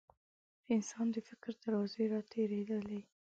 [0.65, 3.01] د انسان د فکر دروازې راتېرېدلې.